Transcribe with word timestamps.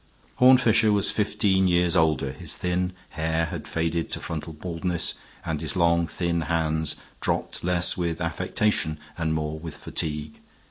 Horne 0.37 0.57
Fisher 0.57 0.91
was 0.91 1.11
fifteen 1.11 1.67
years 1.67 1.95
older; 1.95 2.31
his 2.31 2.57
thin 2.57 2.93
hair 3.09 3.45
had 3.45 3.67
faded 3.67 4.09
to 4.13 4.19
frontal 4.19 4.51
baldness, 4.53 5.13
and 5.45 5.61
his 5.61 5.75
long, 5.75 6.07
thin 6.07 6.41
hands 6.41 6.95
dropped 7.19 7.63
less 7.63 7.95
with 7.97 8.19
affectation 8.19 8.97
and 9.15 9.35
more 9.35 9.59
with 9.59 9.77
fatigue. 9.77 10.39